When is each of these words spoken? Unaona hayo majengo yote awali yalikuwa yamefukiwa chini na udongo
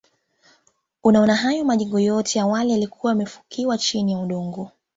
Unaona 1.03 1.35
hayo 1.35 1.65
majengo 1.65 1.99
yote 1.99 2.39
awali 2.39 2.71
yalikuwa 2.71 3.11
yamefukiwa 3.11 3.77
chini 3.77 4.13
na 4.13 4.19
udongo 4.21 4.71